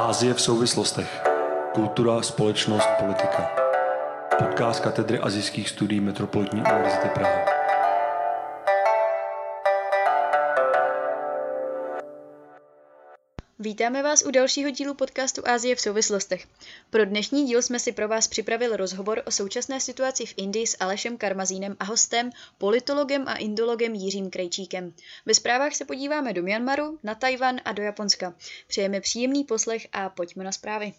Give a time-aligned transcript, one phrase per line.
[0.00, 1.22] Ázie v souvislostech.
[1.74, 3.50] Kultura, společnost, politika.
[4.38, 7.59] Podcast katedry azijských studií Metropolitní univerzity Praha.
[13.62, 16.46] Vítáme vás u dalšího dílu podcastu Ázie v souvislostech.
[16.90, 20.76] Pro dnešní díl jsme si pro vás připravili rozhovor o současné situaci v Indii s
[20.80, 24.94] Alešem Karmazínem a hostem, politologem a indologem Jiřím Krejčíkem.
[25.26, 28.34] Ve zprávách se podíváme do Myanmaru, na Tajvan a do Japonska.
[28.66, 30.92] Přejeme příjemný poslech a pojďme na zprávy.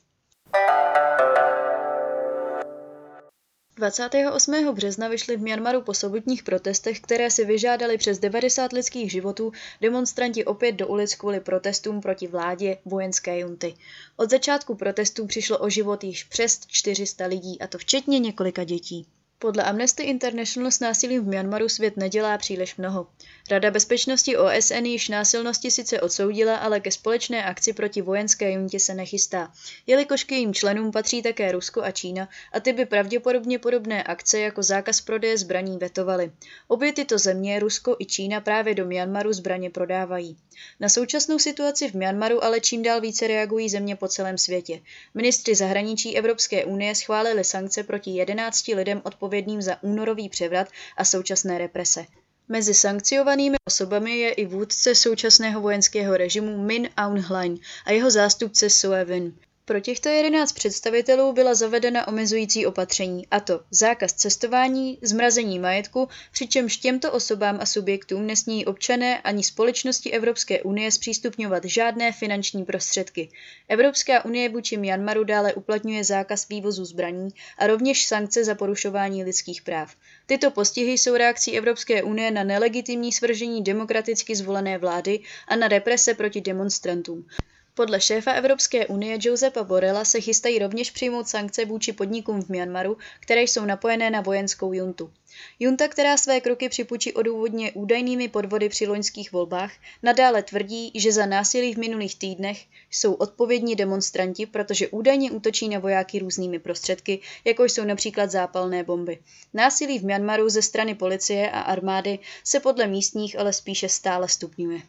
[3.76, 4.74] 28.
[4.74, 10.46] března vyšli v Myanmaru po sobotních protestech, které si vyžádali přes 90 lidských životů, demonstranti
[10.46, 13.76] opět do ulic kvůli protestům proti vládě vojenské junty.
[14.18, 19.08] Od začátku protestů přišlo o život již přes 400 lidí, a to včetně několika dětí.
[19.42, 23.08] Podle Amnesty International s násilím v Myanmaru svět nedělá příliš mnoho.
[23.52, 28.94] Rada bezpečnosti OSN již násilnosti sice odsoudila, ale ke společné akci proti vojenské juntě se
[28.94, 29.52] nechystá,
[29.88, 34.40] jelikož k jejím členům patří také Rusko a Čína a ty by pravděpodobně podobné akce
[34.40, 36.32] jako zákaz prodeje zbraní vetovaly.
[36.68, 40.38] Obě tyto země, Rusko i Čína, právě do Myanmaru zbraně prodávají.
[40.80, 44.82] Na současnou situaci v Myanmaru ale čím dál více reagují země po celém světě.
[45.14, 49.31] Ministři zahraničí Evropské unie schválili sankce proti 11 lidem odpovědným
[49.62, 52.06] za únorový převrat a současné represe.
[52.48, 58.70] Mezi sankciovanými osobami je i vůdce současného vojenského režimu Min Aung Hlaing a jeho zástupce
[58.70, 59.34] Soe Win.
[59.72, 66.78] Pro těchto 11 představitelů byla zavedena omezující opatření, a to zákaz cestování, zmrazení majetku, přičemž
[66.78, 73.30] těmto osobám a subjektům nesmí občané ani společnosti Evropské unie zpřístupňovat žádné finanční prostředky.
[73.68, 79.62] Evropská unie vůči Myanmaru dále uplatňuje zákaz vývozu zbraní a rovněž sankce za porušování lidských
[79.62, 79.96] práv.
[80.26, 86.14] Tyto postihy jsou reakcí Evropské unie na nelegitimní svržení demokraticky zvolené vlády a na represe
[86.14, 87.26] proti demonstrantům.
[87.74, 92.98] Podle šéfa Evropské unie Josepa Borela se chystají rovněž přijmout sankce vůči podnikům v Myanmaru,
[93.20, 95.12] které jsou napojené na vojenskou juntu.
[95.60, 99.72] Junta, která své kroky připučí odůvodně údajnými podvody při loňských volbách,
[100.04, 105.80] nadále tvrdí, že za násilí v minulých týdnech jsou odpovědní demonstranti, protože údajně útočí na
[105.80, 109.20] vojáky různými prostředky, jako jsou například zápalné bomby.
[109.54, 114.82] Násilí v Myanmaru ze strany policie a armády se podle místních ale spíše stále stupňuje.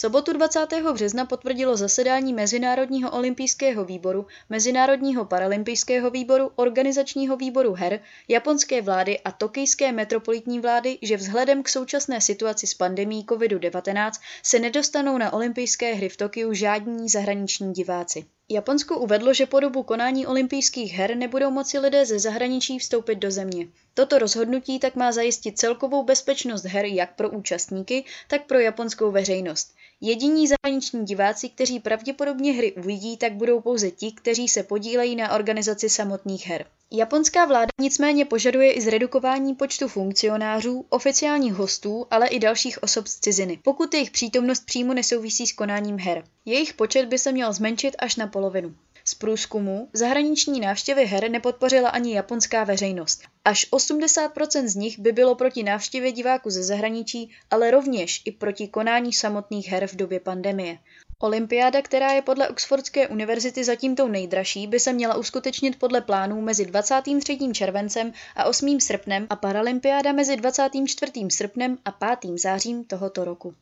[0.00, 0.66] Sobotu 20.
[0.92, 9.32] března potvrdilo zasedání Mezinárodního olympijského výboru, Mezinárodního paralympijského výboru, Organizačního výboru her, japonské vlády a
[9.32, 14.10] tokijské metropolitní vlády, že vzhledem k současné situaci s pandemí COVID-19
[14.42, 18.24] se nedostanou na olympijské hry v Tokiu žádní zahraniční diváci.
[18.52, 23.30] Japonsko uvedlo, že po dobu konání olympijských her nebudou moci lidé ze zahraničí vstoupit do
[23.30, 23.68] země.
[23.94, 29.74] Toto rozhodnutí tak má zajistit celkovou bezpečnost her jak pro účastníky, tak pro japonskou veřejnost.
[30.02, 35.34] Jediní zahraniční diváci, kteří pravděpodobně hry uvidí, tak budou pouze ti, kteří se podílejí na
[35.34, 36.66] organizaci samotných her.
[36.90, 43.20] Japonská vláda nicméně požaduje i zredukování počtu funkcionářů, oficiálních hostů, ale i dalších osob z
[43.20, 46.24] ciziny, pokud jejich přítomnost přímo nesouvisí s konáním her.
[46.44, 48.74] Jejich počet by se měl zmenšit až na polovinu.
[49.10, 53.22] Z průzkumu zahraniční návštěvy her nepodpořila ani japonská veřejnost.
[53.44, 58.68] Až 80% z nich by bylo proti návštěvě diváků ze zahraničí, ale rovněž i proti
[58.68, 60.78] konání samotných her v době pandemie.
[61.18, 66.40] Olympiáda, která je podle Oxfordské univerzity zatím tou nejdražší, by se měla uskutečnit podle plánů
[66.40, 67.38] mezi 23.
[67.52, 68.80] červencem a 8.
[68.80, 71.12] srpnem a Paralympiáda mezi 24.
[71.30, 72.38] srpnem a 5.
[72.38, 73.54] zářím tohoto roku.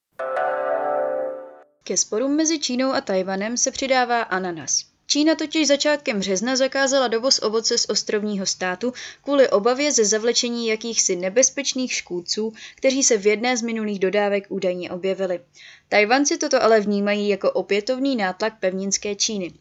[1.84, 4.97] Ke sporům mezi Čínou a Tajvanem se přidává ananas.
[5.10, 8.92] Čína totiž začátkem března zakázala dovoz ovoce z ostrovního státu
[9.22, 14.90] kvůli obavě ze zavlečení jakýchsi nebezpečných škůdců, kteří se v jedné z minulých dodávek údajně
[14.90, 15.40] objevili.
[15.88, 19.52] Tajvanci toto ale vnímají jako opětovný nátlak pevninské Číny.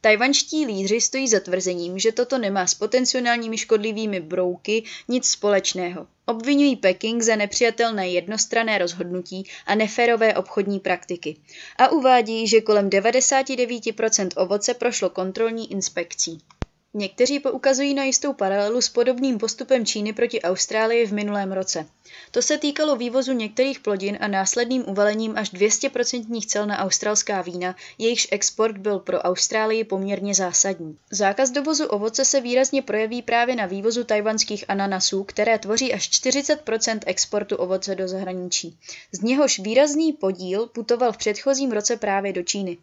[0.00, 6.06] Tajvanští lídři stojí za tvrzením, že toto nemá s potenciálními škodlivými brouky nic společného.
[6.30, 11.36] Obvinují Peking za nepřijatelné jednostrané rozhodnutí a neférové obchodní praktiky
[11.78, 16.38] a uvádí, že kolem 99% ovoce prošlo kontrolní inspekcí.
[16.94, 21.86] Někteří poukazují na jistou paralelu s podobným postupem Číny proti Austrálii v minulém roce.
[22.30, 27.76] To se týkalo vývozu některých plodin a následným uvalením až 200% cel na australská vína,
[27.98, 30.98] jejichž export byl pro Austrálii poměrně zásadní.
[31.10, 36.98] Zákaz dovozu ovoce se výrazně projeví právě na vývozu tajvanských ananasů, které tvoří až 40%
[37.06, 38.78] exportu ovoce do zahraničí.
[39.12, 42.78] Z něhož výrazný podíl putoval v předchozím roce právě do Číny.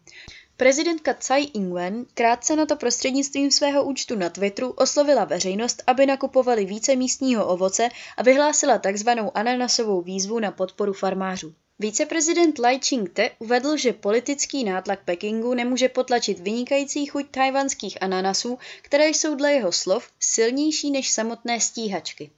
[0.59, 6.65] Prezidentka Tsai Ing-wen krátce na to prostřednictvím svého účtu na Twitteru oslovila veřejnost, aby nakupovali
[6.65, 9.09] více místního ovoce a vyhlásila tzv.
[9.33, 11.53] ananasovou výzvu na podporu farmářů.
[11.79, 19.07] Viceprezident Lai Ching-te uvedl, že politický nátlak Pekingu nemůže potlačit vynikající chuť tajvanských ananasů, které
[19.07, 22.31] jsou dle jeho slov silnější než samotné stíhačky.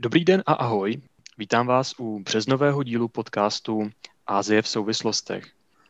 [0.00, 1.02] Dobrý den a ahoj.
[1.38, 3.90] Vítám vás u březnového dílu podcastu
[4.26, 5.44] Ázie v souvislostech.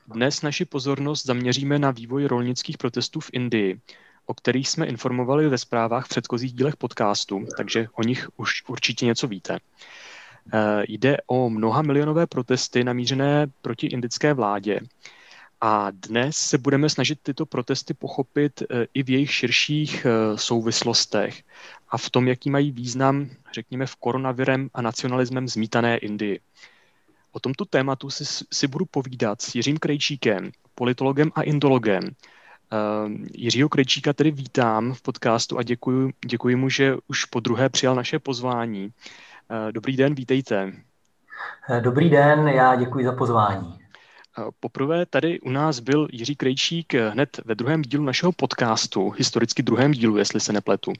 [0.08, 3.80] Dnes naši pozornost zaměříme na vývoj rolnických protestů v Indii,
[4.26, 9.06] o kterých jsme informovali ve zprávách v předchozích dílech podcastu, takže o nich už určitě
[9.06, 9.58] něco víte.
[10.54, 14.80] Eh, jde o mnoha milionové protesty namířené proti indické vládě.
[15.60, 21.42] A dnes se budeme snažit tyto protesty pochopit eh, i v jejich širších eh, souvislostech
[21.88, 26.40] a v tom, jaký mají význam, řekněme, v koronavirem a nacionalismem zmítané Indii.
[27.36, 32.00] O tomto tématu si, si budu povídat s Jiřím Krejčíkem, politologem a indologem,
[32.72, 37.68] Uh, Jiřího Krejčíka tedy vítám v podcastu a děkuji, děkuji mu, že už po druhé
[37.68, 38.84] přijal naše pozvání.
[38.84, 40.72] Uh, dobrý den, vítejte.
[41.80, 43.78] Dobrý den, já děkuji za pozvání.
[44.60, 49.92] Poprvé tady u nás byl Jiří Krejčík hned ve druhém dílu našeho podcastu, historicky druhém
[49.92, 50.92] dílu, jestli se nepletu,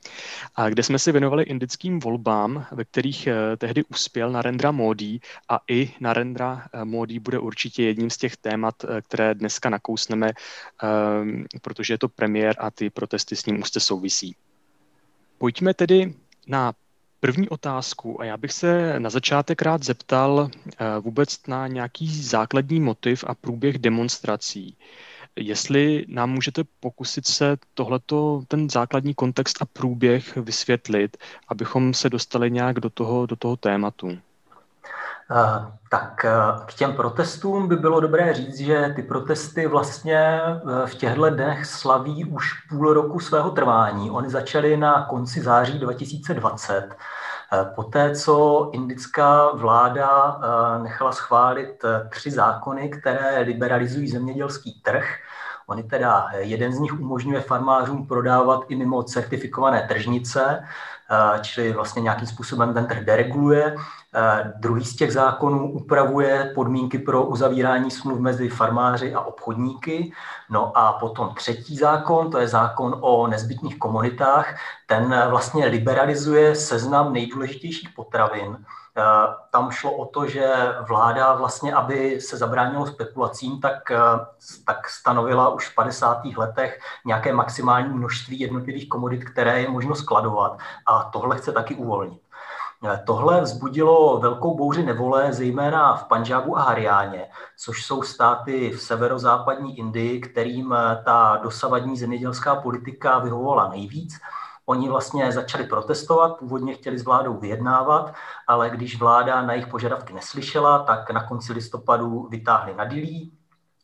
[0.55, 5.61] a kde jsme se věnovali indickým volbám, ve kterých eh, tehdy uspěl Narendra Modi a
[5.69, 10.33] i Narendra eh, Modi bude určitě jedním z těch témat, eh, které dneska nakousneme,
[11.63, 14.37] protože je to premiér a ty protesty s ním úzce souvisí.
[15.39, 16.15] Pojďme tedy
[16.47, 16.73] na
[17.27, 22.81] první otázku a já bych se na začátek rád zeptal eh, vůbec na nějaký základní
[22.81, 24.77] motiv a průběh demonstrací.
[25.37, 31.17] Jestli nám můžete pokusit se tohleto, ten základní kontext a průběh vysvětlit,
[31.49, 34.19] abychom se dostali nějak do toho, do toho tématu.
[35.31, 40.87] Uh, tak uh, k těm protestům by bylo dobré říct, že ty protesty vlastně uh,
[40.87, 44.11] v těchto dnech slaví už půl roku svého trvání.
[44.11, 46.97] Oni začaly na konci září 2020
[47.53, 55.05] Eh, poté, co indická vláda eh, nechala schválit eh, tři zákony, které liberalizují zemědělský trh,
[55.69, 60.63] Oni teda, jeden z nich umožňuje farmářům prodávat i mimo certifikované tržnice,
[61.41, 63.77] čili vlastně nějakým způsobem ten trh dereguluje.
[64.57, 70.13] Druhý z těch zákonů upravuje podmínky pro uzavírání smluv mezi farmáři a obchodníky.
[70.51, 74.57] No a potom třetí zákon, to je zákon o nezbytných komunitách,
[74.87, 78.57] ten vlastně liberalizuje seznam nejdůležitějších potravin.
[79.51, 80.55] Tam šlo o to, že
[80.89, 83.93] vláda vlastně, aby se zabránilo spekulacím, tak,
[84.67, 86.25] tak stanovila už v 50.
[86.37, 92.21] letech nějaké maximální množství jednotlivých komodit, které je možno skladovat a tohle chce taky uvolnit.
[93.05, 97.29] Tohle vzbudilo velkou bouři nevole, zejména v Panžábu a Hariáně,
[97.59, 104.15] což jsou státy v severozápadní Indii, kterým ta dosavadní zemědělská politika vyhovovala nejvíc.
[104.67, 108.15] Oni vlastně začali protestovat, původně chtěli s vládou vyjednávat,
[108.47, 113.33] ale když vláda na jejich požadavky neslyšela, tak na konci listopadu vytáhli na dilí,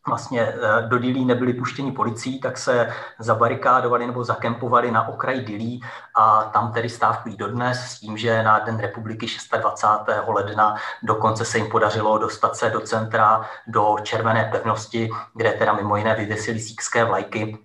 [0.06, 5.82] vlastně eh, do Dilí nebyli puštěni policií, tak se zabarikádovali nebo zakempovali na okraji Dilí
[6.16, 9.26] a tam tedy stávkují dodnes s tím, že na Den republiky
[9.60, 10.28] 26.
[10.28, 15.96] ledna dokonce se jim podařilo dostat se do centra, do červené pevnosti, kde teda mimo
[15.96, 17.58] jiné vyvěsili síkské vlajky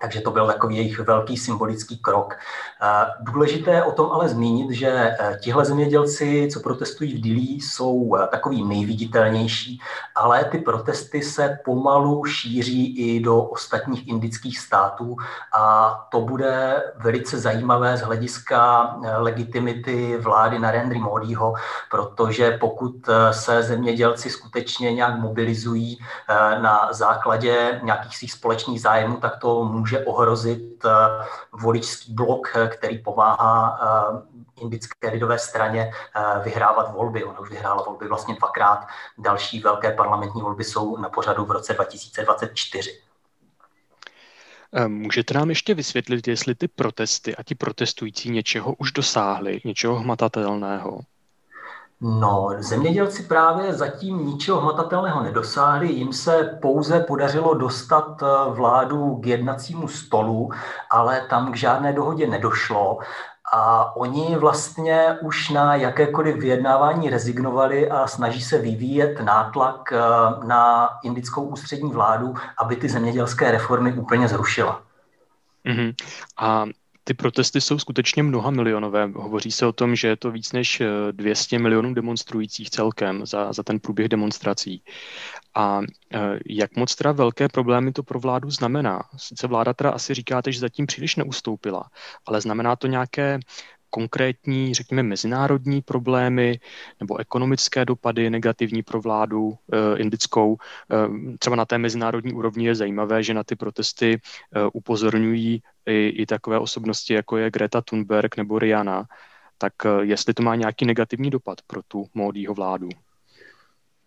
[0.00, 2.34] takže to byl takový jejich velký symbolický krok.
[2.82, 8.16] Eh, důležité o tom ale zmínit, že eh, tihle zemědělci, co protestují v Dili, jsou
[8.16, 9.80] eh, takový nejviditelnější,
[10.14, 15.16] ale ty protesty se pomalu šíří i do ostatních indických států
[15.54, 21.54] a to bude velice zajímavé z hlediska legitimity vlády Narendry Modiho,
[21.90, 22.94] protože pokud
[23.30, 25.98] se zemědělci skutečně nějak mobilizují
[26.60, 30.90] na základě nějakých svých společných zájmů, tak to může může ohrozit eh,
[31.52, 35.90] voličský blok, eh, který pomáhá eh, indické lidové straně
[36.44, 37.24] vyhrávat volby.
[37.24, 38.86] Ona už vyhrála volby vlastně dvakrát.
[39.18, 42.90] Další velké parlamentní volby jsou na pořadu v roce 2024.
[44.86, 51.00] Můžete nám ještě vysvětlit, jestli ty protesty a ti protestující něčeho už dosáhli, něčeho hmatatelného?
[52.00, 59.26] No, zemědělci právě zatím ničeho hmatatelného nedosáhli, jim se pouze podařilo dostat eh, vládu k
[59.26, 60.50] jednacímu stolu,
[60.90, 62.98] ale tam k žádné dohodě nedošlo.
[63.52, 69.98] A oni vlastně už na jakékoliv vyjednávání rezignovali a snaží se vyvíjet nátlak eh,
[70.46, 74.82] na indickou ústřední vládu, aby ty zemědělské reformy úplně zrušila.
[75.66, 75.94] Mm-hmm.
[76.36, 76.64] A
[77.08, 79.10] ty protesty jsou skutečně mnoha milionové.
[79.14, 83.52] Hovoří se o tom, že je to víc než 200 eh, milionů demonstrujících celkem za,
[83.52, 84.82] za ten průběh demonstrací.
[85.54, 85.80] A
[86.12, 89.02] eh, jak moc teda velké problémy to pro vládu znamená?
[89.16, 91.90] Sice vláda teda asi říkáte, že zatím příliš neustoupila,
[92.26, 93.40] ale znamená to nějaké
[93.90, 96.60] konkrétní, řekněme, mezinárodní problémy
[97.00, 100.56] nebo ekonomické dopady negativní pro vládu eh, indickou.
[100.56, 106.08] Eh, třeba na té mezinárodní úrovni je zajímavé, že na ty protesty eh, upozorňují i,
[106.08, 109.06] i takové osobnosti, jako je Greta Thunberg nebo Rihanna.
[109.58, 112.88] Tak jestli to má nějaký negativní dopad pro tu módího vládu?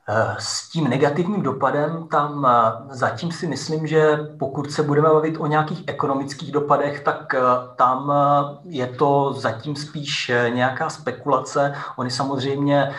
[0.09, 5.37] Eh, s tím negativním dopadem tam eh, zatím si myslím, že pokud se budeme bavit
[5.37, 7.39] o nějakých ekonomických dopadech, tak eh,
[7.75, 8.13] tam
[8.63, 11.75] je to zatím spíš nějaká spekulace.
[11.95, 12.91] Oni samozřejmě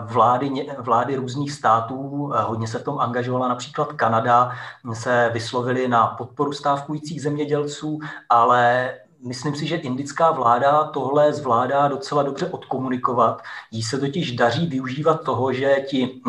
[0.00, 4.52] vlády, vlády různých států, hodně se v tom angažovala například Kanada,
[4.92, 7.98] se vyslovili na podporu stávkujících zemědělců,
[8.28, 8.92] ale
[9.26, 13.42] Myslím si, že indická vláda tohle zvládá docela dobře odkomunikovat.
[13.70, 16.20] Jí se totiž daří využívat toho, že ti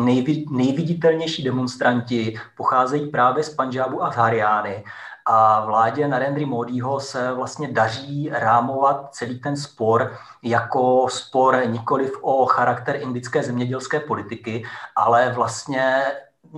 [0.50, 4.84] nejviditelnější demonstranti pocházejí právě z Panžábu a z Hariány.
[5.26, 12.46] A vládě Narendry Modiho se vlastně daří rámovat celý ten spor jako spor nikoliv o
[12.46, 14.64] charakter indické zemědělské politiky,
[14.96, 16.02] ale vlastně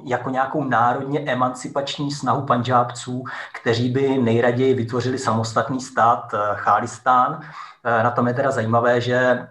[0.05, 3.25] jako nějakou národně emancipační snahu panžábců,
[3.61, 7.41] kteří by nejraději vytvořili samostatný stát eh, Chálistán.
[7.85, 9.49] Eh, na tom je teda zajímavé, že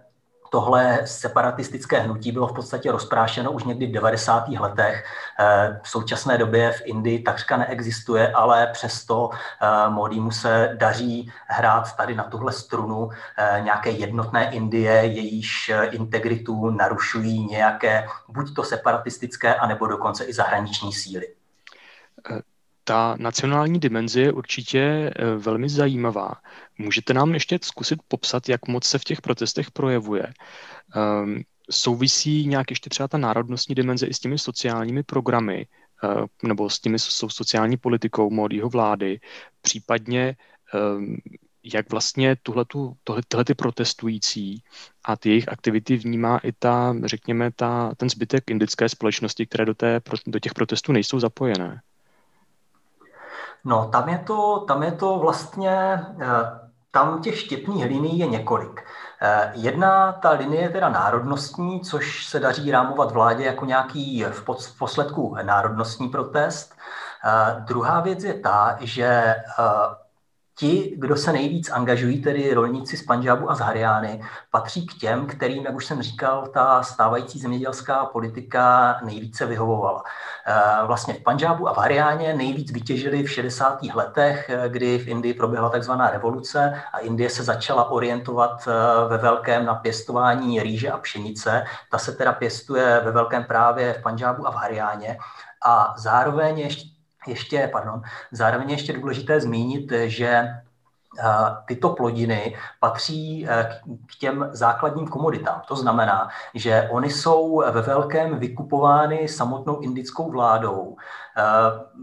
[0.50, 4.48] tohle separatistické hnutí bylo v podstatě rozprášeno už někdy v 90.
[4.50, 5.06] letech.
[5.40, 11.96] Eh, v současné době v Indii takřka neexistuje, ale přesto eh, Modimu se daří hrát
[11.98, 19.56] tady na tuhle strunu eh, nějaké jednotné Indie, jejíž integritu narušují nějaké buď to separatistické,
[19.56, 21.28] anebo dokonce i zahraniční síly.
[22.84, 26.34] Ta nacionální dimenze je určitě velmi zajímavá.
[26.78, 30.34] Můžete nám ještě zkusit popsat, jak moc se v těch protestech projevuje?
[30.96, 35.68] Um, souvisí nějak ještě třeba ta národnostní dimenze i s těmi sociálními programy,
[36.04, 39.20] uh, nebo s těmi so, sociální politikou Módího vlády,
[39.62, 40.36] případně
[40.74, 41.18] um,
[41.74, 44.64] jak vlastně tuhletu, tohle, tyhle ty protestující
[45.06, 49.74] a ty jejich aktivity vnímá i ta, řekněme, ta, ten zbytek indické společnosti, které do,
[49.74, 51.82] té, do těch protestů nejsou zapojené.
[53.66, 55.72] No, tam je to, tam je to vlastně,
[56.22, 58.84] eh, tam těch štěpných linií je několik.
[59.22, 64.78] Eh, jedna ta linie je teda národnostní, což se daří rámovat vládě jako nějaký v
[64.78, 66.74] posledku národnostní protest.
[67.26, 69.36] Eh, druhá věc je ta, že
[70.60, 74.22] Ti, kdo se nejvíc angažují, tedy rolníci z Panžábu a z Hariány,
[74.52, 80.04] patří k těm, kterým, jak už jsem říkal, ta stávající zemědělská politika nejvíce vyhovovala.
[80.48, 83.94] Eh, vlastně v Panžábu a v Hariáně nejvíc vytěžili v 60.
[83.94, 88.72] letech, eh, kdy v Indii proběhla takzvaná revoluce a Indie se začala orientovat eh,
[89.08, 91.66] ve velkém na pěstování rýže a pšenice.
[91.92, 95.18] Ta se teda pěstuje ve velkém právě v Panžábu a v Hariáně.
[95.66, 96.97] A zároveň ještě
[97.28, 100.48] ještě, pardon, zároveň ještě důležité zmínit, že
[101.66, 103.48] tyto plodiny patří
[104.06, 105.62] k těm základním komoditám.
[105.68, 110.96] To znamená, že oni jsou ve velkém vykupovány samotnou indickou vládou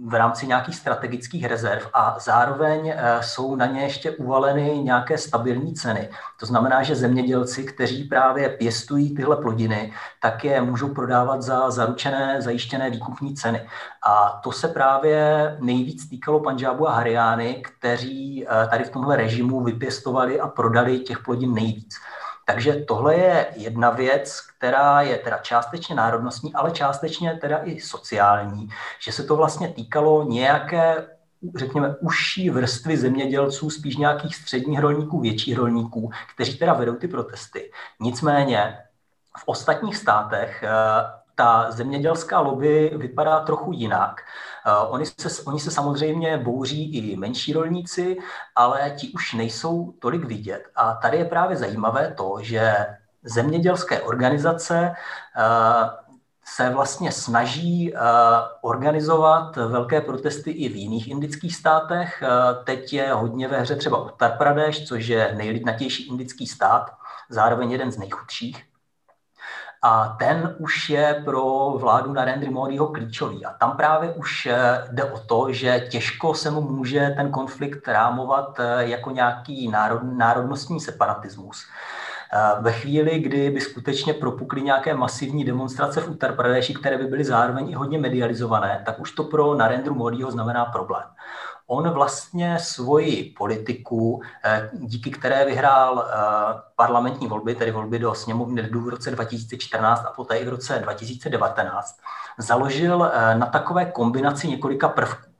[0.06, 5.74] v rámci nějakých strategických rezerv a zároveň eh, jsou na ně ještě uvaleny nějaké stabilní
[5.74, 6.08] ceny.
[6.40, 12.42] To znamená, že zemědělci, kteří právě pěstují tyhle plodiny, tak je můžou prodávat za zaručené,
[12.42, 13.68] zajištěné výkupní ceny.
[14.06, 19.64] A to se právě nejvíc týkalo Panžábu a Hariány, kteří eh, tady v tomhle režimu
[19.64, 21.94] vypěstovali a prodali těch plodin nejvíc.
[22.44, 28.68] Takže tohle je jedna věc, která je teda částečně národnostní, ale částečně teda i sociální,
[29.00, 31.06] že se to vlastně týkalo nějaké
[31.56, 37.70] řekněme, užší vrstvy zemědělců, spíš nějakých středních rolníků, větších rolníků, kteří teda vedou ty protesty.
[38.00, 38.78] Nicméně
[39.38, 40.68] v ostatních státech eh,
[41.34, 44.20] ta zemědělská lobby vypadá trochu jinak.
[44.66, 48.16] Uh, oni, se, oni se samozřejmě bouří i menší rolníci,
[48.56, 50.62] ale ti už nejsou tolik vidět.
[50.76, 52.86] A tady je právě zajímavé to, že
[53.22, 55.90] zemědělské organizace uh,
[56.44, 57.98] se vlastně snaží uh,
[58.60, 62.22] organizovat velké protesty i v jiných indických státech.
[62.64, 66.90] Teď je hodně ve hře třeba Uttar Pradesh, což je nejlidnatější indický stát,
[67.30, 68.73] zároveň jeden z nejchudších
[69.86, 73.44] a ten už je pro vládu Narendry Modiho klíčový.
[73.44, 77.88] A tam právě už eh, jde o to, že těžko se mu může ten konflikt
[77.88, 81.66] rámovat eh, jako nějaký národ, národnostní separatismus.
[82.32, 87.04] Eh, ve chvíli, kdy by skutečně propukly nějaké masivní demonstrace v Uttar Pradeshi, které by
[87.04, 91.04] byly zároveň i hodně medializované, tak už to pro Narendru Modiho znamená problém
[91.66, 96.14] on vlastně svoji politiku, eh, díky které vyhrál eh,
[96.76, 101.96] parlamentní volby, tedy volby do sněmovny v roce 2014 a poté i v roce 2019,
[102.38, 105.30] založil eh, na takové kombinaci několika prvků.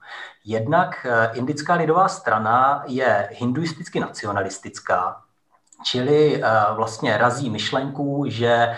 [0.47, 5.21] Jednak indická lidová strana je hinduisticky nacionalistická,
[5.85, 6.43] čili
[6.75, 8.77] vlastně razí myšlenku, že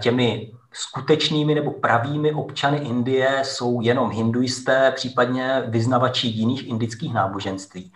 [0.00, 7.92] těmi skutečnými nebo pravými občany Indie jsou jenom hinduisté, případně vyznavači jiných indických náboženství.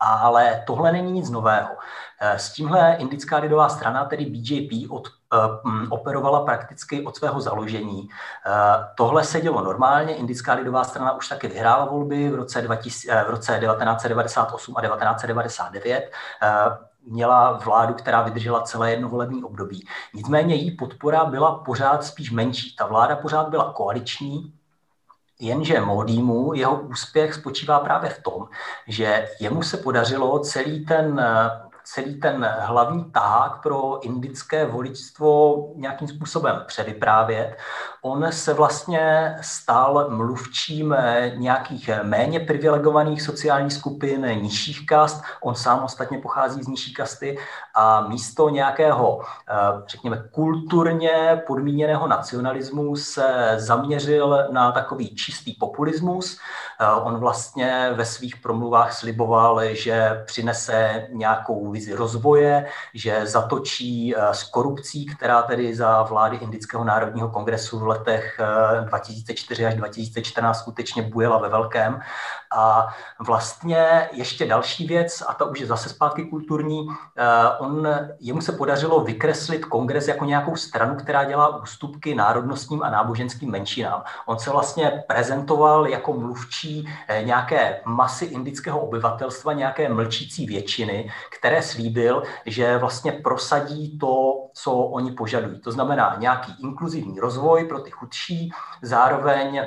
[0.00, 1.68] Ale tohle není nic nového.
[2.20, 5.42] S tímhle indická lidová strana, tedy BJP, od, uh,
[5.90, 8.02] operovala prakticky od svého založení.
[8.02, 8.08] Uh,
[8.96, 10.14] tohle se dělo normálně.
[10.14, 16.10] Indická lidová strana už taky vyhrála volby v roce, 2000, v roce 1998 a 1999.
[17.06, 19.86] Měla vládu, která vydržela celé jedno volební období.
[20.14, 22.76] Nicméně její podpora byla pořád spíš menší.
[22.76, 24.54] Ta vláda pořád byla koaliční,
[25.40, 28.48] jenže Modímu jeho úspěch spočívá právě v tom,
[28.88, 31.20] že jemu se podařilo celý ten
[31.84, 37.56] celý ten hlavní tahák pro indické voličstvo nějakým způsobem předvyprávět.
[38.04, 40.96] On se vlastně stal mluvčím
[41.34, 45.22] nějakých méně privilegovaných sociálních skupin, nižších kast.
[45.42, 47.38] On sám ostatně pochází z nižší kasty
[47.74, 49.54] a místo nějakého, eh,
[49.86, 56.38] řekněme, kulturně podmíněného nacionalismu se zaměřil na takový čistý populismus.
[56.80, 64.34] Eh, on vlastně ve svých promluvách sliboval, že přinese nějakou vizi rozvoje, že zatočí eh,
[64.34, 68.40] s korupcí, která tedy za vlády Indického národního kongresu v letech
[68.84, 72.00] 2004 až 2014 skutečně bujela ve velkém.
[72.56, 72.88] A
[73.20, 76.88] vlastně ještě další věc, a ta už je zase zpátky kulturní,
[77.58, 77.88] on,
[78.20, 84.02] jemu se podařilo vykreslit kongres jako nějakou stranu, která dělá ústupky národnostním a náboženským menšinám.
[84.26, 91.62] On se vlastně prezentoval jako mluvčí eh, nějaké masy indického obyvatelstva, nějaké mlčící většiny, které
[91.62, 95.60] slíbil, že vlastně prosadí to, co oni požadují.
[95.60, 98.50] To znamená nějaký inkluzivní rozvoj pro ty chudší,
[98.82, 99.62] zároveň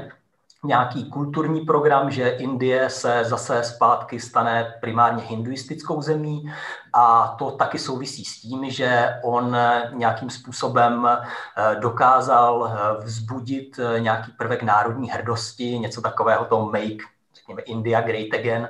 [0.65, 6.53] nějaký kulturní program, že Indie se zase zpátky stane primárně hinduistickou zemí
[6.93, 9.57] a to taky souvisí s tím, že on
[9.93, 17.14] nějakým způsobem eh, dokázal eh, vzbudit eh, nějaký prvek národní hrdosti, něco takového to make
[17.45, 18.69] řekněme India Great Again.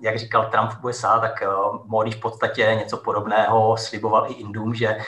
[0.00, 1.42] Jak říkal Trump v USA, tak
[1.84, 4.98] Modi v podstatě něco podobného sliboval i Indům, že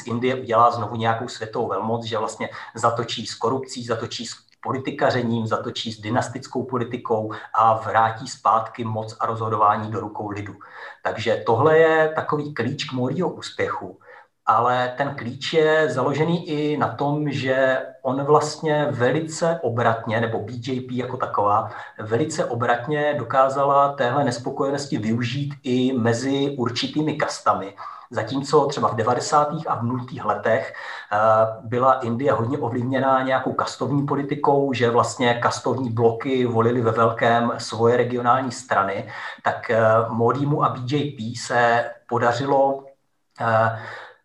[0.00, 5.46] z Indie udělá znovu nějakou světovou velmoc, že vlastně zatočí s korupcí, zatočí s politikařením,
[5.46, 10.54] zatočí s dynastickou politikou a vrátí zpátky moc a rozhodování do rukou lidu.
[11.02, 13.98] Takže tohle je takový klíč k Moriho úspěchu.
[14.50, 20.90] Ale ten klíč je založený i na tom, že on vlastně velice obratně, nebo BJP
[20.90, 27.74] jako taková, velice obratně dokázala téhle nespokojenosti využít i mezi určitými kastami
[28.10, 29.48] Zatímco třeba v 90.
[29.66, 30.04] a v 0.
[30.24, 30.72] letech
[31.12, 31.16] eh,
[31.60, 37.96] byla Indie hodně ovlivněná nějakou kastovní politikou, že vlastně kastovní bloky volili ve velkém svoje
[37.96, 39.08] regionální strany,
[39.44, 42.84] tak eh, Modimu a BJP se podařilo
[43.40, 43.78] eh,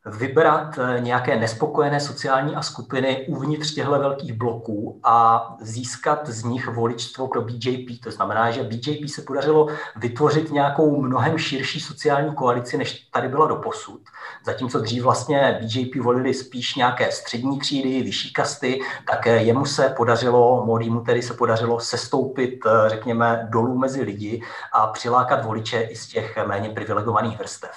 [0.06, 6.68] vybrat eh, nějaké nespokojené sociální a skupiny uvnitř těchto velkých bloků a získat z nich
[6.68, 8.04] voličstvo pro BJP.
[8.04, 13.48] To znamená, že BJP se podařilo vytvořit nějakou mnohem širší sociální koalici, než tady byla
[13.48, 14.02] do posud.
[14.46, 19.94] Zatímco dřív vlastně BJP volili spíš nějaké střední třídy, vyšší kasty, tak eh, jemu se
[19.98, 25.96] podařilo, Modimu tedy se podařilo sestoupit, eh, řekněme, dolů mezi lidi a přilákat voliče i
[25.96, 27.72] z těch méně privilegovaných vrstev.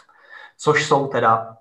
[0.58, 1.56] Což jsou teda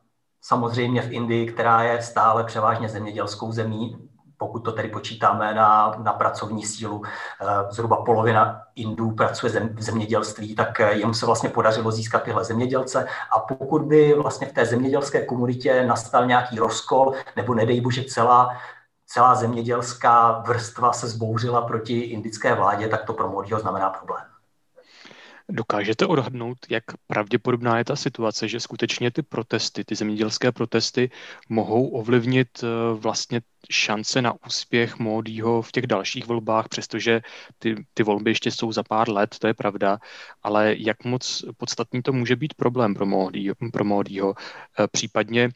[0.48, 6.14] Samozřejmě v Indii, která je stále převážně zemědělskou zemí, pokud to tedy počítáme na, na
[6.14, 11.92] pracovní sílu, eh, zhruba polovina Indů pracuje v zemědělství, tak eh, jemu se vlastně podařilo
[11.92, 17.54] získat tyhle zemědělce a pokud by vlastně v té zemědělské komunitě nastal nějaký rozkol, nebo
[17.54, 18.58] nedej bože celá,
[19.06, 24.35] celá zemědělská vrstva se zbouřila proti indické vládě, tak to pro Modiho znamená problém.
[25.50, 31.12] Dokážete odhadnout, jak pravděpodobná je ta situace, že skutečně ty protesty, ty zemědělské protesty
[31.50, 37.22] mohou ovlivnit eh, vlastně šance na úspěch Módího v těch dalších volbách, přestože
[37.60, 40.00] ty, ty volby ještě jsou za pár let, to je pravda,
[40.44, 44.34] ale jak moc podstatný to může být problém pro Módího, pro Módího.
[44.80, 45.50] Eh, případně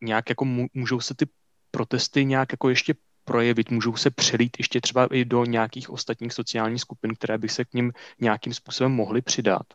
[0.00, 1.26] nějak jako můžou se ty
[1.70, 2.94] protesty nějak jako ještě
[3.28, 7.64] projevit, můžou se přelít ještě třeba i do nějakých ostatních sociálních skupin, které by se
[7.64, 9.66] k ním nějakým způsobem mohly přidat?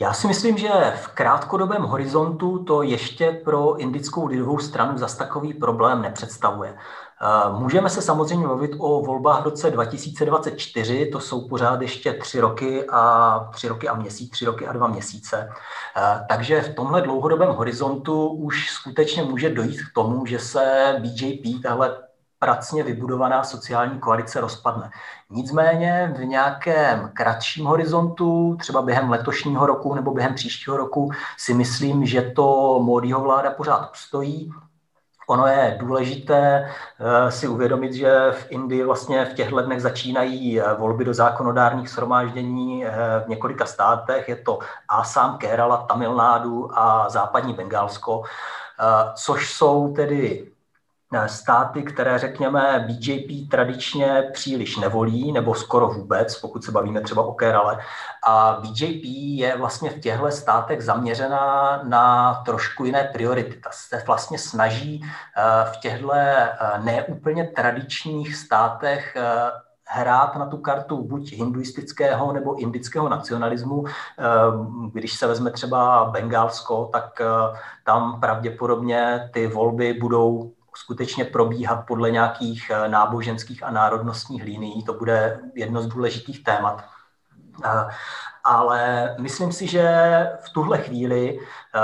[0.00, 5.54] Já si myslím, že v krátkodobém horizontu to ještě pro indickou lidovou stranu zas takový
[5.54, 6.76] problém nepředstavuje.
[7.58, 12.86] Můžeme se samozřejmě mluvit o volbách v roce 2024, to jsou pořád ještě tři roky
[12.90, 15.48] a tři roky a měsíc, tři roky a dva měsíce.
[15.96, 21.62] Eh, takže v tomhle dlouhodobém horizontu už skutečně může dojít k tomu, že se BJP,
[21.62, 21.96] tahle
[22.38, 24.90] pracně vybudovaná sociální koalice rozpadne.
[25.30, 32.06] Nicméně v nějakém kratším horizontu, třeba během letošního roku nebo během příštího roku, si myslím,
[32.06, 34.52] že to Módího vláda pořád ustojí.
[35.30, 40.74] Ono je důležité eh, si uvědomit, že v Indii vlastně v těchto dnech začínají eh,
[40.74, 42.92] volby do zákonodárních shromáždění eh,
[43.24, 44.28] v několika státech.
[44.28, 48.22] Je to Assam, Kerala, Tamil Nadu a západní Bengálsko,
[49.14, 50.50] což jsou tedy
[51.26, 57.32] státy, které, řekněme, BJP tradičně příliš nevolí, nebo skoro vůbec, pokud se bavíme třeba o
[57.32, 57.78] Kerale.
[58.26, 59.04] A BJP
[59.38, 63.60] je vlastně v těchto státech zaměřená na trošku jiné priority.
[63.60, 66.48] Ta se vlastně snaží eh, v těchto eh,
[66.84, 69.50] neúplně tradičních státech eh,
[69.92, 73.84] hrát na tu kartu buď hinduistického nebo indického nacionalismu.
[74.92, 77.22] Když se vezme třeba Bengálsko, tak
[77.84, 84.84] tam pravděpodobně ty volby budou skutečně probíhat podle nějakých eh, náboženských a národnostních linií.
[84.84, 86.84] To bude jedno z důležitých témat.
[87.64, 87.88] Eh,
[88.44, 89.84] ale myslím si, že
[90.40, 91.40] v tuhle chvíli
[91.74, 91.80] eh,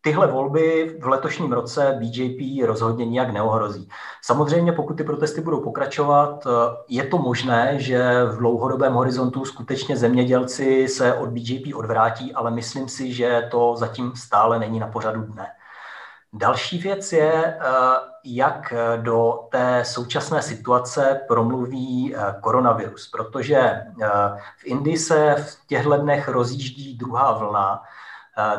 [0.00, 3.88] tyhle volby v letošním roce BJP rozhodně nijak neohrozí.
[4.22, 6.46] Samozřejmě, pokud ty protesty budou pokračovat,
[6.88, 12.88] je to možné, že v dlouhodobém horizontu skutečně zemědělci se od BJP odvrátí, ale myslím
[12.88, 15.46] si, že to zatím stále není na pořadu dne.
[16.36, 17.60] Další věc je, eh,
[18.24, 24.08] jak do té současné situace promluví eh, koronavirus, protože eh,
[24.58, 27.82] v Indii se v těchto dnech rozjíždí druhá vlna,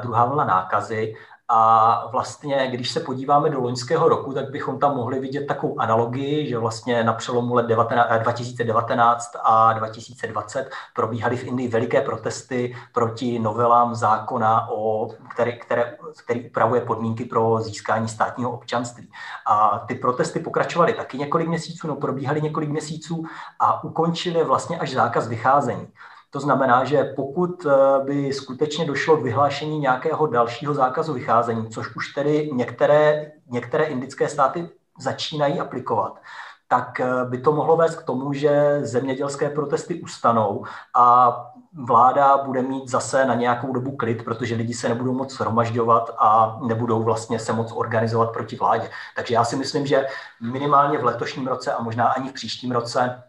[0.01, 1.15] druhá vlna nákazy
[1.47, 6.49] a vlastně, když se podíváme do loňského roku, tak bychom tam mohli vidět takovou analogii,
[6.49, 13.95] že vlastně na přelomu let 2019 a 2020 probíhaly v Indii veliké protesty proti novelám
[13.95, 19.12] zákona, o, který, které, který upravuje podmínky pro získání státního občanství.
[19.45, 23.25] A ty protesty pokračovaly taky několik měsíců, no probíhaly několik měsíců
[23.60, 25.88] a ukončily vlastně až zákaz vycházení.
[26.29, 27.71] To znamená, že pokud eh,
[28.03, 34.29] by skutečně došlo k vyhlášení nějakého dalšího zákazu vycházení, což už tedy některé, některé indické
[34.29, 36.21] státy začínají aplikovat,
[36.67, 41.35] tak eh, by to mohlo vést k tomu, že zemědělské protesty ustanou a
[41.73, 46.59] vláda bude mít zase na nějakou dobu klid, protože lidi se nebudou moc shromažďovat a
[46.67, 48.89] nebudou vlastně se moc organizovat proti vládě.
[49.15, 50.07] Takže já si myslím, že
[50.41, 53.23] minimálně v letošním roce a možná ani v příštím roce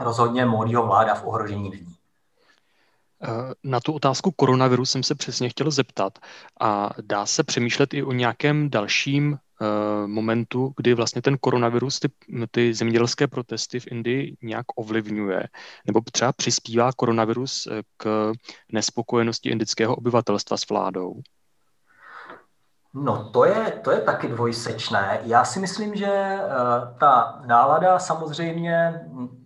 [0.00, 1.99] rozhodně Módího vláda v ohrožení není.
[3.64, 6.18] Na tu otázku koronaviru jsem se přesně chtěl zeptat
[6.60, 9.38] a dá se přemýšlet i o nějakém dalším uh,
[10.06, 12.08] momentu, kdy vlastně ten koronavirus ty,
[12.50, 15.42] ty zemědělské protesty v Indii nějak ovlivňuje,
[15.86, 18.32] nebo třeba přispívá koronavirus eh, k
[18.72, 21.20] nespokojenosti indického obyvatelstva s vládou?
[22.94, 25.20] No, to je, to je taky dvojsečné.
[25.22, 29.00] Já si myslím, že uh, ta nálada samozřejmě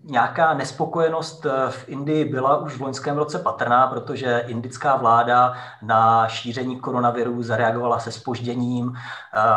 [0.04, 6.28] nějaká nespokojenost eh, v Indii byla už v loňském roce patrná, protože indická vláda na
[6.28, 8.86] šíření koronaviru zareagovala se spožděním.
[8.86, 8.94] Uh,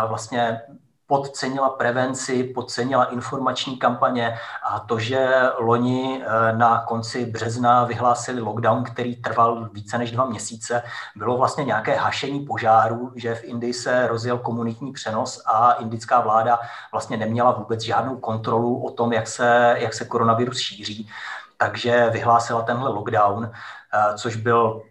[0.10, 0.62] vlastně
[1.08, 8.84] podcenila prevenci, podcenila informační kampaně a to, že loni eh, na konci března vyhlásili lockdown,
[8.84, 10.84] který trval více než dva měsíce,
[11.16, 16.60] bylo vlastně nějaké hašení požáru, že v Indii se rozjel komunitní přenos a indická vláda
[16.92, 21.10] vlastně neměla vůbec žádnou kontrolu o tom, jak se, jak se koronavirus šíří.
[21.58, 23.52] Takže vyhlásila tenhle lockdown,
[23.94, 24.82] eh, což byl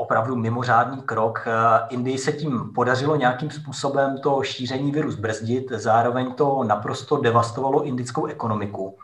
[0.00, 1.44] opravdu mimořádný krok.
[1.46, 1.50] Eh,
[1.88, 8.26] Indii se tím podařilo nějakým způsobem to šíření viru zbrzdit, zároveň to naprosto devastovalo indickou
[8.26, 8.98] ekonomiku.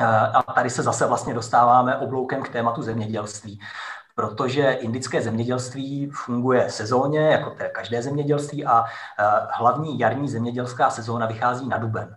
[0.00, 3.60] Eh, a tady se zase vlastně dostáváme obloukem k tématu zemědělství
[4.16, 11.26] protože indické zemědělství funguje sezóně, jako té každé zemědělství, a eh, hlavní jarní zemědělská sezóna
[11.26, 12.16] vychází na duben.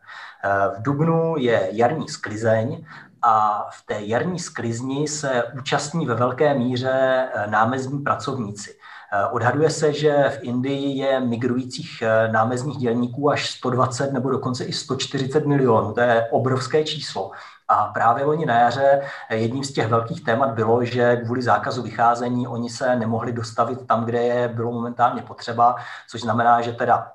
[0.78, 2.86] V dubnu je jarní sklizeň
[3.22, 8.79] a v té jarní sklizni se účastní ve velké míře eh, námezní pracovníci.
[9.14, 14.64] Eh, odhaduje se, že v Indii je migrujících eh, námezních dělníků až 120 nebo dokonce
[14.64, 15.94] i 140 milionů.
[15.94, 17.32] To je obrovské číslo.
[17.68, 22.48] A právě oni na jaře jedním z těch velkých témat bylo, že kvůli zákazu vycházení
[22.48, 25.76] oni se nemohli dostavit tam, kde je bylo momentálně potřeba,
[26.10, 27.12] což znamená, že teda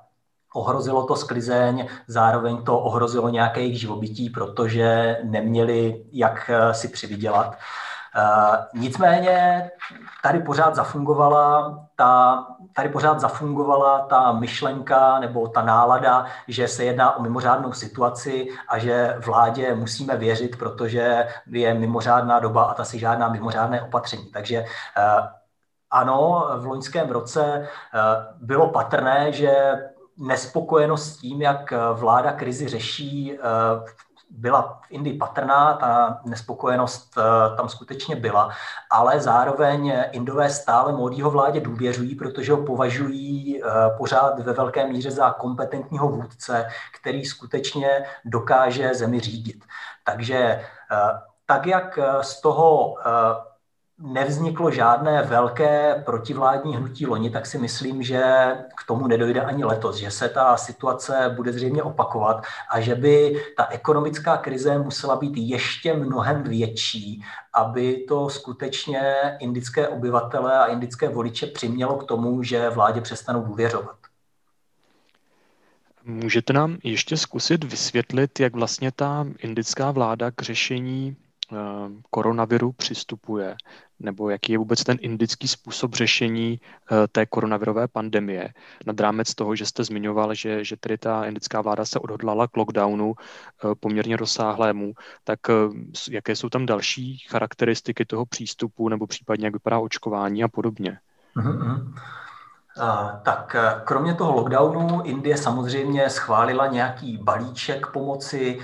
[0.53, 7.57] ohrozilo to sklizeň, zároveň to ohrozilo nějaké jejich živobytí, protože neměli jak eh, si přivydělat.
[8.17, 9.69] Uh, nicméně
[10.23, 17.17] tady pořád zafungovala ta, tady pořád zafungovala ta myšlenka nebo ta nálada, že se jedná
[17.17, 22.99] o mimořádnou situaci a že vládě musíme věřit, protože je mimořádná doba a ta si
[22.99, 24.25] žádná mimořádné opatření.
[24.25, 25.27] Takže uh,
[25.91, 29.73] ano, v loňském roce uh, bylo patrné, že
[30.17, 33.37] nespokojenost s tím, jak vláda krizi řeší,
[34.29, 37.17] byla v Indii patrná, ta nespokojenost
[37.57, 38.49] tam skutečně byla,
[38.91, 43.61] ale zároveň Indové stále Módího vládě důvěřují, protože ho považují
[43.97, 46.67] pořád ve velké míře za kompetentního vůdce,
[46.99, 49.63] který skutečně dokáže zemi řídit.
[50.03, 50.61] Takže
[51.45, 52.95] tak, jak z toho
[53.99, 58.21] nevzniklo žádné velké protivládní hnutí loni, tak si myslím, že
[58.77, 63.43] k tomu nedojde ani letos, že se ta situace bude zřejmě opakovat a že by
[63.57, 71.09] ta ekonomická krize musela být ještě mnohem větší, aby to skutečně indické obyvatele a indické
[71.09, 73.95] voliče přimělo k tomu, že vládě přestanou důvěřovat.
[76.07, 81.15] Můžete nám ještě zkusit vysvětlit, jak vlastně ta indická vláda k řešení
[82.09, 83.55] koronaviru přistupuje
[83.99, 88.53] nebo jaký je vůbec ten indický způsob řešení eh, té koronavirové pandemie.
[88.85, 92.57] Nad rámec toho, že jste zmiňoval, že, že tedy ta indická vláda se odhodlala k
[92.57, 95.53] lockdownu eh, poměrně rozsáhlému, tak eh,
[96.11, 100.99] jaké jsou tam další charakteristiky toho přístupu nebo případně jak vypadá očkování a podobně?
[101.37, 101.93] Mm-hmm.
[103.23, 108.59] Tak kromě toho lockdownu Indie samozřejmě schválila nějaký balíček pomoci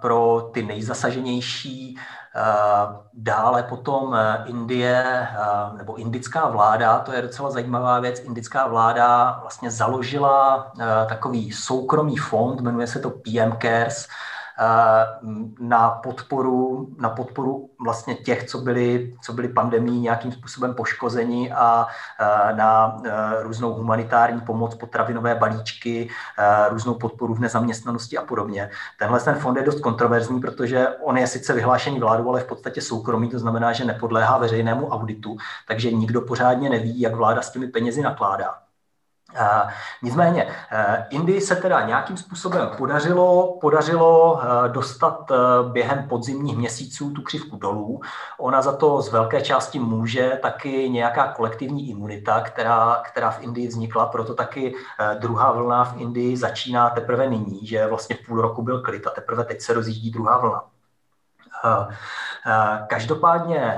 [0.00, 1.98] pro ty nejzasaženější.
[2.36, 2.40] Eh,
[3.14, 5.28] dále potom Indie
[5.76, 10.72] nebo indická vláda, to je docela zajímavá věc, indická vláda vlastně založila
[11.08, 14.08] takový soukromý fond, jmenuje se to PM Cares,
[15.60, 21.86] na podporu, na podporu vlastně těch, co byli, co byli pandemí nějakým způsobem poškozeni a
[22.52, 23.00] na
[23.42, 26.08] různou humanitární pomoc, potravinové balíčky,
[26.68, 28.70] různou podporu v nezaměstnanosti a podobně.
[28.98, 32.80] Tenhle ten fond je dost kontroverzní, protože on je sice vyhlášený vládou, ale v podstatě
[32.80, 35.36] soukromý, to znamená, že nepodléhá veřejnému auditu,
[35.68, 38.54] takže nikdo pořádně neví, jak vláda s těmi penězi nakládá.
[40.02, 45.34] Nicméně, eh, Indii se teda nějakým způsobem podařilo, podařilo eh, dostat eh,
[45.72, 48.00] během podzimních měsíců tu křivku dolů.
[48.38, 53.68] Ona za to z velké části může taky nějaká kolektivní imunita, která, která v Indii
[53.68, 54.74] vznikla, proto taky
[55.18, 59.44] druhá vlna v Indii začíná teprve nyní, že vlastně půl roku byl klid a teprve
[59.44, 60.64] teď se rozjíždí druhá vlna.
[62.86, 63.76] Každopádně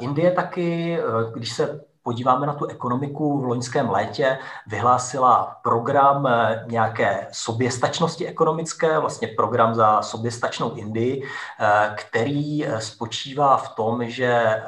[0.00, 0.98] Indie taky,
[1.32, 8.98] když se podíváme na tu ekonomiku v loňském létě, vyhlásila program eh, nějaké soběstačnosti ekonomické,
[8.98, 11.22] vlastně program za soběstačnou Indii,
[11.60, 14.62] eh, který eh, spočívá v tom, že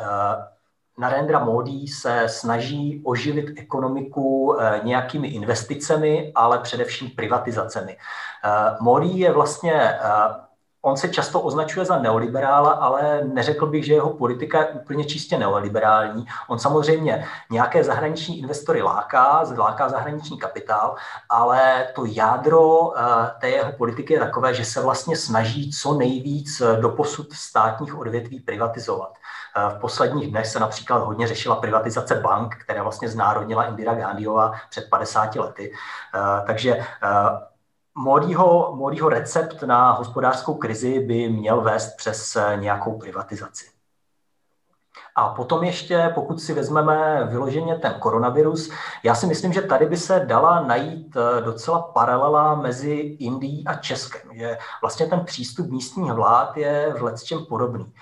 [0.98, 7.96] Narendra Modi se snaží oživit ekonomiku nějakými investicemi, ale především privatizacemi.
[8.80, 9.98] Modi je vlastně
[10.86, 15.38] On se často označuje za neoliberála, ale neřekl bych, že jeho politika je úplně čistě
[15.38, 16.26] neoliberální.
[16.48, 20.94] On samozřejmě nějaké zahraniční investory láká, láká zahraniční kapitál,
[21.30, 23.02] ale to jádro eh,
[23.40, 28.40] té jeho politiky je takové, že se vlastně snaží co nejvíc do posud státních odvětví
[28.40, 29.14] privatizovat.
[29.56, 34.52] Eh, v posledních dnech se například hodně řešila privatizace bank, které vlastně znárodnila Indira Gandhiova
[34.70, 35.72] před 50 lety.
[36.14, 36.78] Eh, takže
[37.98, 43.64] Modího, Modího recept na hospodářskou krizi by měl vést přes eh, nějakou privatizaci.
[45.16, 48.70] A potom ještě, pokud si vezmeme vyloženě ten koronavirus,
[49.02, 53.74] já si myslím, že tady by se dala najít eh, docela paralela mezi Indií a
[53.74, 57.92] Českem, že vlastně ten přístup místních vlád je v lecčem podobný.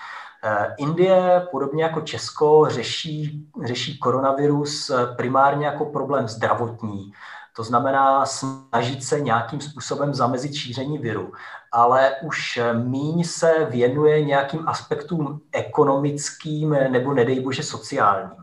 [0.45, 7.13] Eh, Indie, podobně jako Česko, řeší, řeší koronavirus primárně jako problém zdravotní,
[7.57, 11.33] to znamená snažit se nějakým způsobem zamezit šíření viru,
[11.73, 18.43] ale už míň se věnuje nějakým aspektům ekonomickým nebo nedej bože sociálním.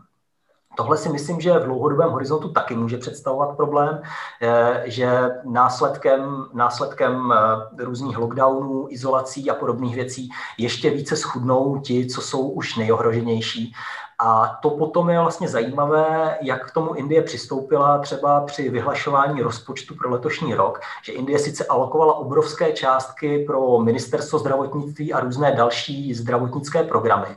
[0.76, 4.02] Tohle si myslím, že v dlouhodobém horizontu taky může představovat problém,
[4.42, 12.06] eh, že následkem, následkem eh, různých lockdownů, izolací a podobných věcí ještě více schudnou ti,
[12.06, 13.74] co jsou už nejohroženější
[14.22, 19.94] a to potom je vlastně zajímavé, jak k tomu Indie přistoupila třeba při vyhlašování rozpočtu
[19.94, 26.14] pro letošní rok, že Indie sice alokovala obrovské částky pro ministerstvo zdravotnictví a různé další
[26.14, 27.36] zdravotnické programy,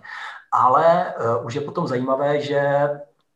[0.52, 2.90] ale uh, už je potom zajímavé, že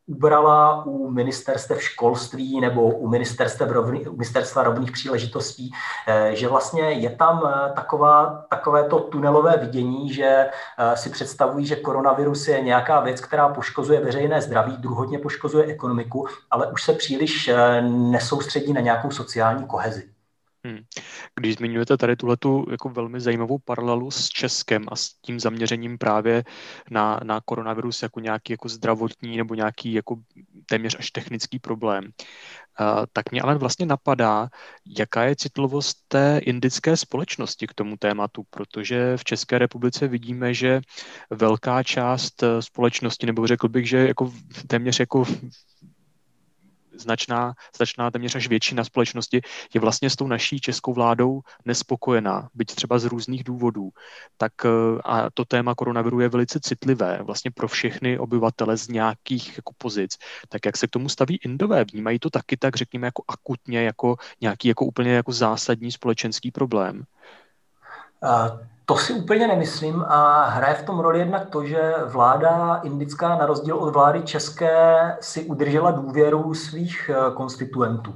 [0.07, 5.71] ubrala u ministerstev školství nebo u ministerstev rovný, ministerstva rovných příležitostí,
[6.07, 11.65] eh, že vlastně je tam eh, taková, takové to tunelové vidění, že eh, si představují,
[11.65, 16.93] že koronavirus je nějaká věc, která poškozuje veřejné zdraví, druhotně poškozuje ekonomiku, ale už se
[16.93, 20.16] příliš nesoustředí na nějakou sociální kohezi.
[20.67, 20.79] Hmm.
[21.35, 26.43] Když zmiňujete tady tuhletu jako velmi zajímavou paralelu s Českem a s tím zaměřením právě
[26.91, 30.15] na, na koronavirus jako nějaký jako zdravotní nebo nějaký jako
[30.65, 32.11] téměř až technický problém,
[33.13, 34.49] tak mě ale vlastně napadá,
[34.97, 40.81] jaká je citlivost té indické společnosti k tomu tématu, protože v České republice vidíme, že
[41.29, 44.33] velká část eh, společnosti, nebo řekl bych, že jako
[44.67, 45.25] téměř jako
[47.01, 49.41] značná, značná téměř až většina společnosti
[49.73, 53.89] je vlastně s tou naší českou vládou nespokojená, byť třeba z různých důvodů.
[54.37, 54.69] Tak eh,
[55.05, 60.17] a to téma koronaviru je velice citlivé vlastně pro všechny obyvatele z nějakých jako pozic.
[60.49, 61.83] Tak jak se k tomu staví Indové?
[61.83, 67.03] Vnímají to taky tak, řekněme, jako akutně, jako nějaký jako úplně jako zásadní společenský problém?
[68.89, 73.45] To si úplně nemyslím a hraje v tom roli jednak to, že vláda indická na
[73.45, 78.13] rozdíl od vlády české si udržela důvěru svých eh, konstituentů.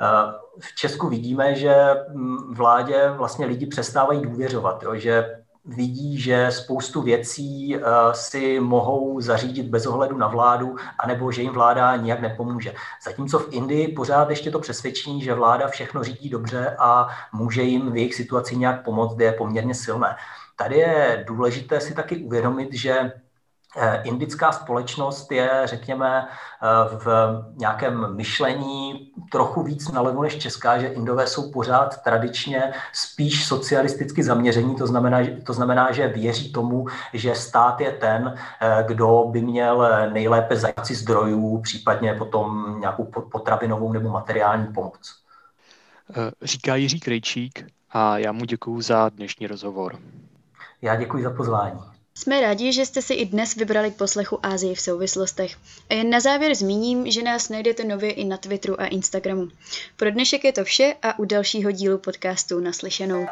[0.00, 1.74] Eh, v Česku vidíme, že
[2.08, 9.20] mm, vládě vlastně lidi přestávají důvěřovat, jo, že vidí, že spoustu věcí uh, si mohou
[9.20, 12.74] zařídit bez ohledu na vládu, anebo že jim vláda nijak nepomůže.
[13.04, 17.92] Zatímco v Indii pořád ještě to přesvědčení, že vláda všechno řídí dobře a může jim
[17.92, 20.16] v jejich situaci nějak pomoct, je poměrně silné.
[20.56, 23.29] Tady je důležité si taky uvědomit, že Eh,
[24.02, 27.06] indická společnost je, řekněme, eh, v
[27.56, 34.76] nějakém myšlení trochu víc nalevo než česká, že Indové jsou pořád tradičně spíš socialisticky zaměření,
[34.76, 39.88] to znamená, to znamená, že věří tomu, že stát je ten, eh, kdo by měl
[40.12, 45.14] nejlépe zajít si zdrojů, případně potom nějakou potravinovou nebo materiální pomoc.
[46.42, 49.98] Říká Jiří Krejčík a já mu děkuji za dnešní rozhovor.
[50.82, 51.89] Já děkuji za pozvání.
[52.14, 55.56] Jsme rádi, že jste si i dnes vybrali k poslechu Ázii v souvislostech.
[55.90, 59.48] A jen na závěr zmíním, že nás najdete nově i na Twitteru a Instagramu.
[59.96, 63.26] Pro dnešek je to vše a u dalšího dílu podcastu naslyšenou.